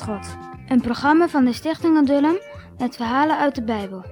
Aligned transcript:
God. 0.00 0.36
Een 0.68 0.80
programma 0.80 1.28
van 1.28 1.44
de 1.44 1.52
Stichting 1.52 1.96
Adullam 1.96 2.38
met 2.78 2.96
verhalen 2.96 3.38
uit 3.38 3.54
de 3.54 3.62
Bijbel. 3.62 4.04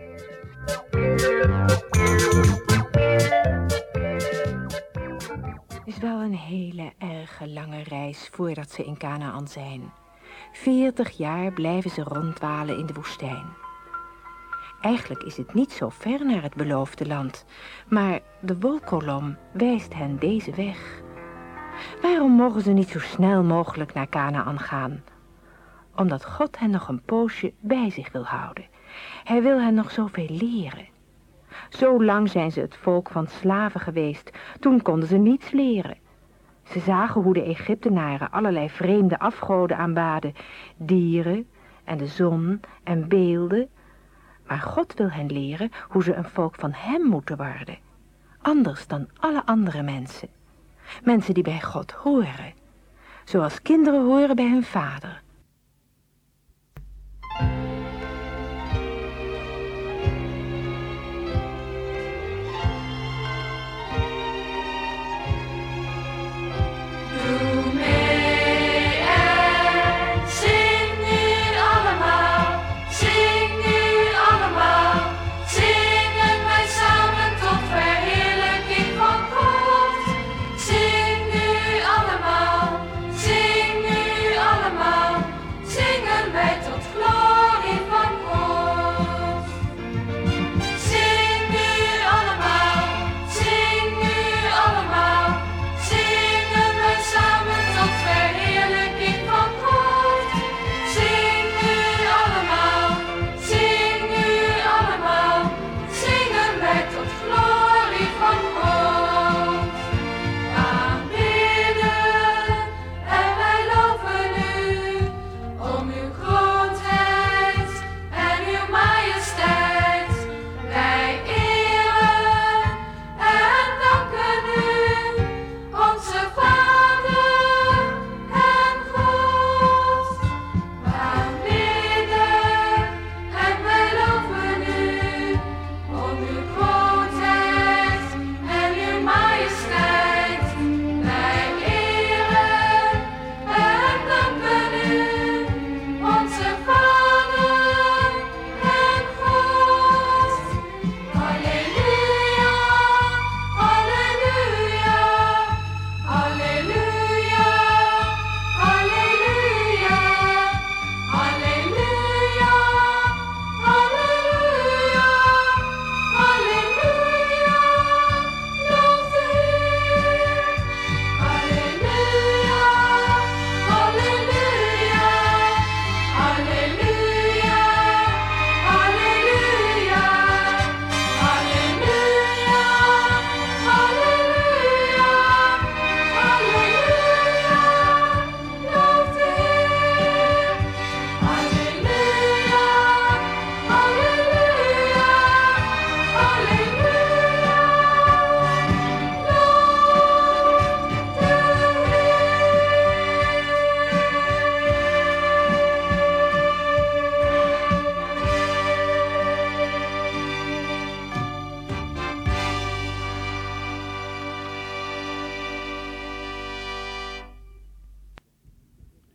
Het 5.69 5.83
is 5.85 5.99
wel 5.99 6.21
een 6.21 6.35
hele 6.35 6.93
erge 6.99 7.49
lange 7.49 7.83
reis 7.83 8.29
voordat 8.33 8.71
ze 8.71 8.85
in 8.85 8.97
Canaan 8.99 9.49
zijn. 9.49 9.93
Veertig 10.53 11.11
jaar 11.11 11.53
blijven 11.53 11.91
ze 11.91 12.03
ronddwalen 12.03 12.79
in 12.79 12.87
de 12.87 12.95
woestijn. 12.95 13.45
Eigenlijk 14.81 15.23
is 15.23 15.37
het 15.37 15.55
niet 15.55 15.73
zo 15.73 15.89
ver 15.89 16.27
naar 16.27 16.43
het 16.43 16.55
beloofde 16.55 17.07
land, 17.07 17.45
maar 17.89 18.21
de 18.41 18.59
wolkolom 18.59 19.37
wijst 19.53 19.95
hen 19.95 20.19
deze 20.19 20.55
weg. 20.55 21.03
Waarom 22.03 22.33
mogen 22.33 22.63
ze 22.63 22.71
niet 22.71 22.89
zo 22.89 22.99
snel 22.99 23.43
mogelijk 23.43 23.95
naar 23.95 24.09
Canaan 24.09 24.59
gaan? 24.59 25.03
Omdat 26.01 26.25
God 26.25 26.59
hen 26.59 26.71
nog 26.71 26.89
een 26.89 27.03
poosje 27.03 27.53
bij 27.61 27.91
zich 27.91 28.13
wil 28.13 28.25
houden. 28.25 28.67
Hij 29.25 29.43
wil 29.43 29.61
hen 29.61 29.75
nog 29.75 29.91
zoveel 29.91 30.27
leren. 30.29 30.89
Zo 31.69 32.05
lang 32.05 32.31
zijn 32.31 32.53
ze 32.53 32.61
het 32.61 32.77
volk 32.77 33.11
van 33.11 33.27
slaven 33.27 33.81
geweest. 33.81 34.31
Toen 34.61 34.83
konden 34.83 35.09
ze 35.09 35.17
niets 35.17 35.51
leren. 35.51 35.99
Ze 36.63 36.81
zagen 36.81 37.23
hoe 37.23 37.33
de 37.33 37.43
Egyptenaren 37.43 38.31
allerlei 38.31 38.71
vreemde 38.71 39.19
afgoden 39.19 39.77
aanbaden. 39.77 40.33
Dieren 40.77 41.49
en 41.85 41.99
de 41.99 42.07
zon 42.07 42.61
en 42.85 43.09
beelden. 43.09 43.69
Maar 44.47 44.61
God 44.61 44.95
wil 44.95 45.11
hen 45.11 45.33
leren 45.33 45.71
hoe 45.89 46.03
ze 46.03 46.15
een 46.15 46.29
volk 46.29 46.55
van 46.55 46.73
hem 46.73 47.03
moeten 47.03 47.37
worden. 47.37 47.79
Anders 48.43 48.87
dan 48.87 49.09
alle 49.19 49.47
andere 49.47 49.83
mensen. 49.83 50.29
Mensen 51.03 51.35
die 51.35 51.43
bij 51.43 51.61
God 51.61 51.93
horen. 51.93 52.55
Zoals 53.25 53.63
kinderen 53.63 54.05
horen 54.05 54.37
bij 54.37 54.51
hun 54.51 54.65
vader. 54.65 55.23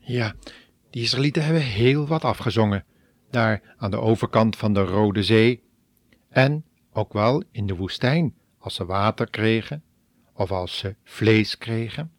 Ja, 0.07 0.35
die 0.89 1.01
Israëlieten 1.01 1.43
hebben 1.43 1.61
heel 1.61 2.07
wat 2.07 2.23
afgezongen, 2.23 2.85
daar 3.29 3.61
aan 3.77 3.91
de 3.91 3.99
overkant 3.99 4.55
van 4.55 4.73
de 4.73 4.83
Rode 4.83 5.23
Zee 5.23 5.63
en 6.29 6.65
ook 6.93 7.13
wel 7.13 7.43
in 7.51 7.67
de 7.67 7.75
woestijn, 7.75 8.35
als 8.57 8.75
ze 8.75 8.85
water 8.85 9.29
kregen 9.29 9.83
of 10.33 10.51
als 10.51 10.77
ze 10.77 10.95
vlees 11.03 11.57
kregen. 11.57 12.11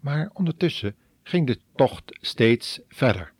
Maar 0.00 0.30
ondertussen 0.32 0.96
ging 1.22 1.46
de 1.46 1.58
tocht 1.74 2.18
steeds 2.20 2.80
verder. 2.88 3.32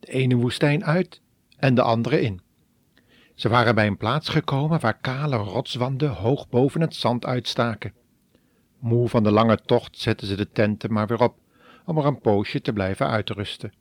De 0.00 0.06
ene 0.06 0.34
woestijn 0.34 0.84
uit 0.84 1.20
en 1.56 1.74
de 1.74 1.82
andere 1.82 2.20
in. 2.20 2.40
Ze 3.34 3.48
waren 3.48 3.74
bij 3.74 3.86
een 3.86 3.96
plaats 3.96 4.28
gekomen 4.28 4.80
waar 4.80 4.98
kale 4.98 5.36
rotswanden 5.36 6.10
hoog 6.10 6.48
boven 6.48 6.80
het 6.80 6.94
zand 6.94 7.26
uitstaken. 7.26 7.94
Moe 8.78 9.08
van 9.08 9.22
de 9.22 9.30
lange 9.30 9.56
tocht 9.56 9.98
zetten 9.98 10.26
ze 10.26 10.36
de 10.36 10.50
tenten 10.50 10.92
maar 10.92 11.06
weer 11.06 11.22
op 11.22 11.38
om 11.84 11.98
er 11.98 12.04
een 12.04 12.20
poosje 12.20 12.60
te 12.60 12.72
blijven 12.72 13.08
uitrusten. 13.08 13.72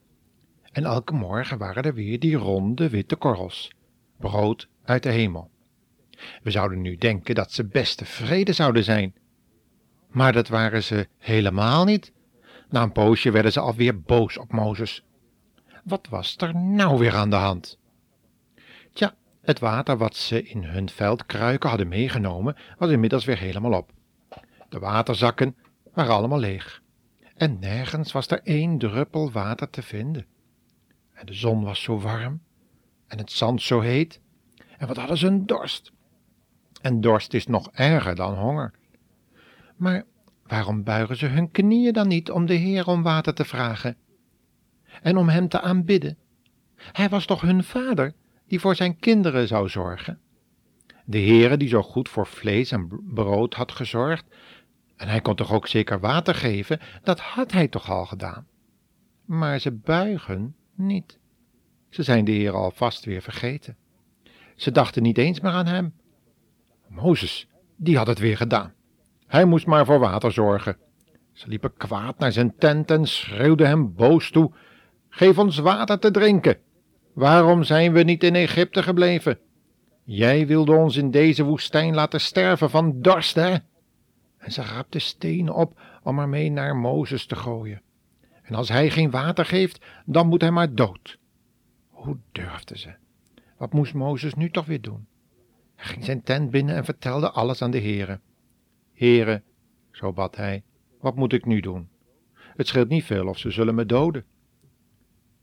En 0.72 0.84
elke 0.84 1.14
morgen 1.14 1.58
waren 1.58 1.84
er 1.84 1.94
weer 1.94 2.20
die 2.20 2.36
ronde 2.36 2.90
witte 2.90 3.16
korrels, 3.16 3.72
brood 4.18 4.68
uit 4.84 5.04
de 5.04 5.10
hemel. 5.10 5.50
We 6.44 6.52
zouden 6.52 6.82
nu 6.82 6.96
denken 6.96 7.36
dat 7.36 7.52
ze 7.52 7.66
best 7.66 7.98
tevreden 7.98 8.56
zouden 8.56 8.84
zijn. 8.84 9.14
Maar 10.08 10.34
dat 10.34 10.48
waren 10.48 10.84
ze 10.84 11.08
helemaal 11.18 11.86
niet. 11.86 12.12
Na 12.70 12.82
een 12.82 12.92
poosje 12.92 13.32
werden 13.32 13.52
ze 13.52 13.60
alweer 13.60 14.02
boos 14.02 14.38
op 14.38 14.52
Mozes. 14.52 15.04
Wat 15.84 16.08
was 16.10 16.36
er 16.38 16.56
nou 16.56 16.98
weer 16.98 17.16
aan 17.16 17.30
de 17.30 17.36
hand? 17.36 17.78
Tja, 18.94 19.16
het 19.42 19.60
water 19.60 19.98
wat 19.98 20.16
ze 20.16 20.44
in 20.44 20.64
hun 20.64 20.90
veldkruiken 20.90 21.70
hadden 21.70 21.88
meegenomen 21.88 22.56
was 22.78 22.90
inmiddels 22.90 23.26
weer 23.26 23.38
helemaal 23.38 23.74
op. 23.74 23.92
De 24.70 24.80
waterzakken 24.80 25.56
waren 25.94 26.14
allemaal 26.14 26.40
leeg 26.40 26.82
en 27.40 27.60
nergens 27.60 28.12
was 28.12 28.28
er 28.28 28.42
één 28.44 28.78
druppel 28.78 29.32
water 29.32 29.70
te 29.70 29.82
vinden. 29.82 30.26
En 31.14 31.26
de 31.26 31.34
zon 31.34 31.64
was 31.64 31.82
zo 31.82 32.00
warm 32.00 32.42
en 33.08 33.18
het 33.18 33.32
zand 33.32 33.62
zo 33.62 33.80
heet 33.80 34.22
en 34.78 34.88
wat 34.88 34.98
hadden 34.98 35.18
ze 35.18 35.28
een 35.28 35.46
dorst. 35.46 35.92
En 36.82 37.02
dorst 37.02 37.34
is 37.34 37.48
nog 37.48 37.70
erger 37.72 38.16
dan 38.16 38.34
honger. 38.34 38.74
Maar 39.76 40.04
waarom 40.44 40.84
buigen 40.84 41.16
ze 41.16 41.26
hun 41.26 41.52
knieën 41.52 41.94
dan 41.94 42.08
niet 42.08 42.32
om 42.32 42.46
de 42.46 42.54
Heer 42.54 42.88
om 42.88 43.04
water 43.04 43.34
te 43.34 43.46
vragen? 43.46 43.98
en 45.02 45.18
om 45.18 45.30
hem 45.30 45.48
te 45.48 45.62
aanbidden. 45.62 46.18
Hij 46.76 47.10
was 47.10 47.26
toch 47.26 47.42
hun 47.42 47.64
vader 47.64 48.14
die 48.48 48.60
voor 48.60 48.76
zijn 48.76 49.00
kinderen 49.00 49.48
zou 49.48 49.70
zorgen? 49.70 50.20
De 51.06 51.20
Heere 51.20 51.58
die 51.58 51.68
zo 51.68 51.82
goed 51.82 52.10
voor 52.10 52.28
vlees 52.28 52.72
en 52.72 52.88
brood 53.14 53.54
had 53.54 53.72
gezorgd, 53.72 54.26
en 55.00 55.08
hij 55.08 55.22
kon 55.22 55.36
toch 55.36 55.54
ook 55.54 55.68
zeker 55.68 56.00
water 56.00 56.36
geven, 56.36 56.80
dat 57.04 57.20
had 57.20 57.52
hij 57.52 57.68
toch 57.68 57.90
al 57.90 58.06
gedaan. 58.06 58.48
Maar 59.26 59.60
ze 59.60 59.72
buigen 59.72 60.56
niet. 60.76 61.20
Ze 61.90 62.04
zijn 62.04 62.26
de 62.26 62.32
Heer 62.32 62.54
alvast 62.54 63.06
weer 63.06 63.22
vergeten. 63.22 63.78
Ze 64.56 64.72
dachten 64.72 65.04
niet 65.04 65.18
eens 65.18 65.40
meer 65.40 65.52
aan 65.52 65.66
hem. 65.66 65.94
Mozes, 66.88 67.48
die 67.76 67.98
had 67.98 68.08
het 68.08 68.20
weer 68.20 68.38
gedaan. 68.38 68.74
Hij 69.28 69.46
moest 69.46 69.66
maar 69.66 69.86
voor 69.86 70.00
water 70.00 70.32
zorgen. 70.32 70.78
Ze 71.32 71.48
liepen 71.48 71.74
kwaad 71.78 72.20
naar 72.20 72.32
zijn 72.32 72.56
tent 72.58 72.92
en 72.92 73.06
schreeuwden 73.06 73.68
hem 73.68 73.96
boos 73.96 74.32
toe: 74.32 74.52
Geef 75.10 75.38
ons 75.38 75.58
water 75.58 76.00
te 76.00 76.12
drinken. 76.12 76.58
Waarom 77.14 77.64
zijn 77.64 77.94
we 77.94 78.04
niet 78.04 78.24
in 78.24 78.36
Egypte 78.36 78.84
gebleven? 78.84 79.40
Jij 80.04 80.48
wilde 80.48 80.72
ons 80.72 80.96
in 80.96 81.12
deze 81.12 81.44
woestijn 81.44 81.96
laten 81.96 82.22
sterven 82.22 82.70
van 82.70 83.02
dorst, 83.02 83.36
hè? 83.36 83.56
En 84.40 84.52
ze 84.52 84.62
rapte 84.62 85.00
stenen 85.00 85.54
op 85.54 85.82
om 86.04 86.20
ermee 86.20 86.52
naar 86.52 86.76
Mozes 86.76 87.26
te 87.26 87.36
gooien. 87.36 87.82
En 88.42 88.56
als 88.56 88.70
hij 88.70 88.90
geen 88.90 89.12
water 89.12 89.46
geeft, 89.46 89.86
dan 90.06 90.28
moet 90.28 90.42
hij 90.42 90.52
maar 90.52 90.76
dood. 90.76 91.20
Hoe 91.88 92.18
durfde 92.32 92.78
ze? 92.78 92.96
Wat 93.58 93.74
moest 93.74 93.94
Mozes 93.94 94.34
nu 94.34 94.50
toch 94.50 94.66
weer 94.66 94.82
doen? 94.82 95.08
Hij 95.76 95.86
ging 95.86 96.06
zijn 96.06 96.24
tent 96.24 96.52
binnen 96.52 96.76
en 96.76 96.86
vertelde 96.86 97.32
alles 97.32 97.62
aan 97.62 97.72
de 97.72 97.78
heren. 97.78 98.22
Heren, 98.94 99.44
zo 99.92 100.14
bad 100.14 100.36
hij, 100.36 100.64
wat 101.00 101.16
moet 101.16 101.34
ik 101.34 101.46
nu 101.46 101.60
doen? 101.60 101.90
Het 102.34 102.68
scheelt 102.68 102.90
niet 102.90 103.04
veel 103.04 103.28
of 103.28 103.38
ze 103.38 103.52
zullen 103.52 103.76
me 103.76 103.86
doden. 103.86 104.26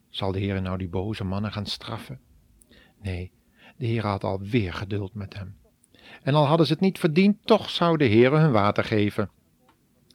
Zal 0.08 0.32
de 0.32 0.38
Heer 0.38 0.62
nou 0.62 0.78
die 0.78 0.88
boze 0.88 1.24
mannen 1.24 1.52
gaan 1.52 1.66
straffen? 1.66 2.20
Nee, 3.02 3.32
de 3.76 3.86
Heer 3.86 4.06
had 4.06 4.24
alweer 4.24 4.72
geduld 4.72 5.14
met 5.14 5.34
hem. 5.34 5.56
En 6.26 6.34
al 6.34 6.46
hadden 6.46 6.66
ze 6.66 6.72
het 6.72 6.82
niet 6.82 6.98
verdiend, 6.98 7.36
toch 7.44 7.70
zou 7.70 7.96
de 7.96 8.04
Heer 8.04 8.32
hun 8.32 8.52
water 8.52 8.84
geven. 8.84 9.30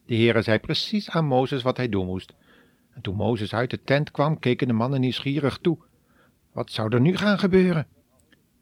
De 0.06 0.16
Heer 0.16 0.44
zei 0.44 0.60
precies 0.60 1.10
aan 1.10 1.25
Mozes 1.25 1.62
wat 1.62 1.78
hij 1.78 1.90
doen 1.90 2.06
moest. 2.06 2.34
En 2.94 3.02
toen 3.02 3.16
Mozes 3.16 3.54
uit 3.54 3.69
de 3.69 3.81
tent 3.84 4.12
kwam, 4.12 4.40
keken 4.40 4.68
de 4.68 4.74
mannen 4.74 5.00
nieuwsgierig 5.00 5.58
toe. 5.58 5.78
Wat 6.52 6.72
zou 6.72 6.94
er 6.94 7.02
nu 7.02 7.18
gaan 7.18 7.40
gebeuren? 7.40 7.88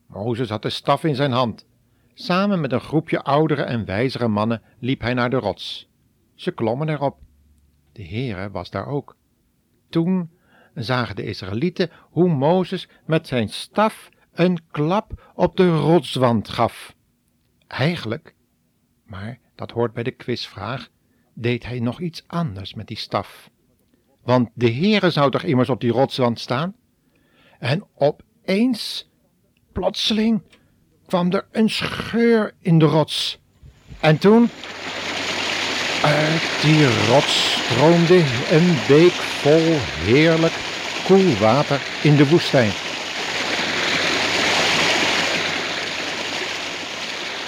Mozes 0.08 0.50
had 0.50 0.62
de 0.62 0.70
staf 0.70 1.04
in 1.04 1.16
zijn 1.16 1.32
hand. 1.32 1.66
Samen 2.14 2.62
met 2.62 2.72
een 2.72 2.82
groepje 2.82 3.24
oudere 3.24 3.64
en 3.64 3.86
wijzere 3.86 4.28
mannen 4.28 4.62
liep 4.80 5.02
hij 5.02 5.14
naar 5.14 5.30
de 5.30 5.38
rots. 5.38 5.90
Ze 6.36 6.52
klommen 6.52 6.90
erop. 6.90 7.18
De 7.92 8.06
Heere 8.06 8.52
was 8.52 8.70
daar 8.70 8.88
ook. 8.88 9.16
Toen 9.90 10.30
zagen 10.74 11.16
de 11.16 11.24
Israëlieten 11.24 11.90
hoe 12.10 12.30
Mozes 12.30 12.88
met 13.06 13.28
zijn 13.28 13.50
staf 13.50 14.10
een 14.34 14.60
klap 14.72 15.32
op 15.36 15.58
de 15.58 15.70
rotswand 15.70 16.50
gaf. 16.50 16.98
Eigenlijk, 17.70 18.36
maar 19.04 19.40
dat 19.56 19.72
hoort 19.72 19.94
bij 19.94 20.04
de 20.04 20.12
quizvraag, 20.12 20.90
deed 21.34 21.66
hij 21.66 21.80
nog 21.80 22.00
iets 22.00 22.24
anders 22.28 22.74
met 22.74 22.88
die 22.88 22.98
staf. 22.98 23.50
Want 24.24 24.50
de 24.54 24.72
Heere 24.72 25.10
zou 25.10 25.32
toch 25.32 25.44
immers 25.44 25.70
op 25.70 25.82
die 25.82 25.92
rotswand 25.92 26.40
staan? 26.40 26.76
En 27.60 27.88
opeens, 27.96 29.10
plotseling, 29.72 30.42
kwam 31.06 31.32
er 31.32 31.48
een 31.52 31.70
scheur 31.70 32.54
in 32.60 32.80
de 32.80 32.86
rots. 32.86 33.40
En 34.00 34.18
toen, 34.18 34.50
uit 36.04 36.62
die 36.62 37.08
rots 37.08 37.64
stroomde 37.64 38.18
een 38.52 38.78
beek 38.88 39.12
vol 39.12 39.78
heerlijk 40.06 40.54
koel 41.06 41.38
water 41.40 41.82
in 42.04 42.16
de 42.16 42.30
woestijn. 42.30 42.89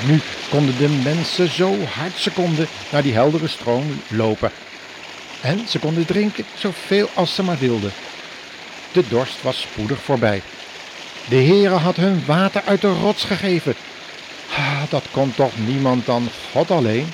Nu 0.07 0.19
konden 0.50 0.77
de 0.77 1.01
mensen 1.03 1.50
zo 1.50 1.83
hard 1.83 2.13
ze 2.13 2.31
konden 2.31 2.68
naar 2.92 3.03
die 3.03 3.13
heldere 3.13 3.48
stroom 3.48 3.86
lopen. 4.09 4.51
En 5.42 5.68
ze 5.68 5.80
konden 5.80 6.06
drinken 6.06 6.45
zoveel 6.57 7.07
als 7.15 7.36
ze 7.36 7.44
maar 7.44 7.57
wilden. 7.57 7.92
De 8.94 9.07
dorst 9.09 9.42
was 9.42 9.62
spoedig 9.62 10.01
voorbij. 10.01 10.42
De 11.30 11.36
Heere 11.36 11.75
had 11.75 11.95
hun 11.95 12.25
water 12.25 12.62
uit 12.62 12.81
de 12.81 12.94
rots 12.94 13.24
gegeven. 13.24 13.74
Ah, 14.50 14.89
dat 14.89 15.12
kon 15.12 15.33
toch 15.36 15.57
niemand 15.68 16.06
dan 16.06 16.27
God 16.51 16.71
alleen? 16.71 17.07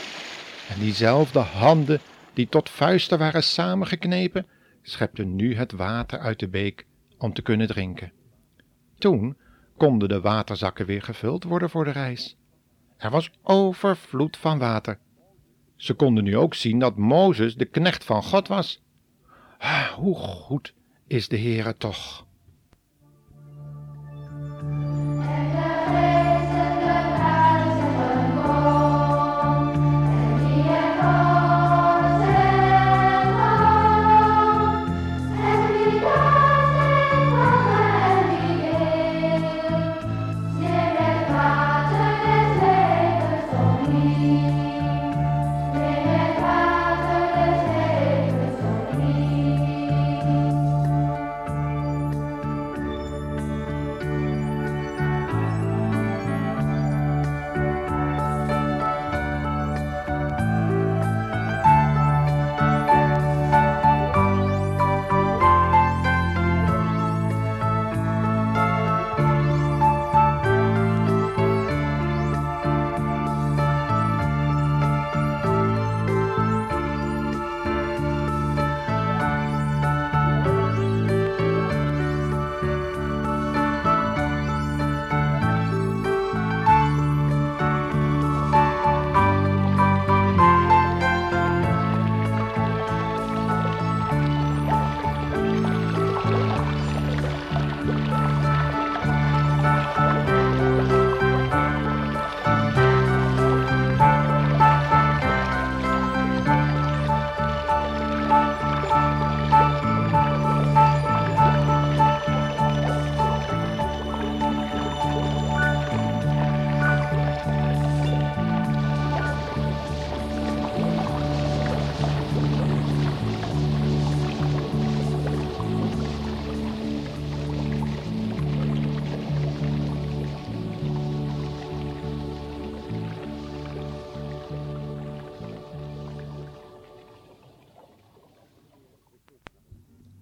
En 0.70 0.80
diezelfde 0.80 1.40
handen 1.40 2.02
die 2.34 2.48
tot 2.50 2.70
vuisten 2.70 3.18
waren 3.18 3.44
samengeknepen, 3.44 4.46
schepten 4.82 5.36
nu 5.36 5.56
het 5.56 5.72
water 5.72 6.20
uit 6.20 6.40
de 6.40 6.48
beek 6.48 6.86
om 7.18 7.34
te 7.34 7.42
kunnen 7.42 7.68
drinken. 7.68 8.12
Toen 8.98 9.38
konden 9.78 10.10
de 10.10 10.22
waterzakken 10.22 10.86
weer 10.86 11.02
gevuld 11.02 11.44
worden 11.44 11.70
voor 11.70 11.84
de 11.84 11.92
reis. 11.92 12.38
Er 12.98 13.10
was 13.10 13.32
overvloed 13.44 14.38
van 14.38 14.60
water. 14.60 15.00
Ze 15.76 15.94
konden 15.94 16.24
nu 16.24 16.38
ook 16.38 16.54
zien 16.54 16.80
dat 16.80 16.96
Mozes 16.96 17.56
de 17.56 17.66
knecht 17.66 18.04
van 18.04 18.24
God 18.24 18.48
was. 18.48 18.82
Ah, 19.58 19.88
hoe 19.88 20.16
goed 20.16 20.74
is 21.08 21.28
de 21.28 21.38
Heere 21.38 21.78
toch? 21.78 22.27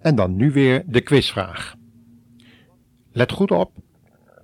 En 0.06 0.16
dan 0.16 0.36
nu 0.36 0.52
weer 0.52 0.84
de 0.86 1.02
quizvraag. 1.02 1.76
Let 3.12 3.32
goed 3.32 3.52
op. 3.52 3.72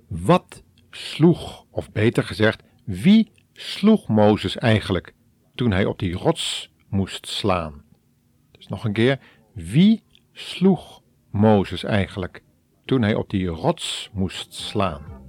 Wat 0.08 0.62
sloeg, 0.90 1.64
of 1.70 1.92
beter 1.92 2.22
gezegd, 2.22 2.62
wie 2.84 3.30
sloeg 3.52 4.08
Mozes 4.08 4.56
eigenlijk 4.56 5.14
toen 5.54 5.70
hij 5.70 5.84
op 5.84 5.98
die 5.98 6.12
rots 6.12 6.72
moest 6.88 7.26
slaan? 7.26 7.82
Dus 8.50 8.68
nog 8.68 8.84
een 8.84 8.92
keer, 8.92 9.20
wie 9.52 10.02
sloeg 10.32 11.02
Mozes 11.30 11.84
eigenlijk 11.84 12.42
toen 12.84 13.02
hij 13.02 13.14
op 13.14 13.30
die 13.30 13.46
rots 13.46 14.10
moest 14.12 14.54
slaan? 14.54 15.21